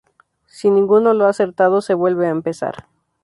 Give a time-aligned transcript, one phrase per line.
[0.47, 2.87] Si ninguno lo ha acertado, se vuelve a empezar.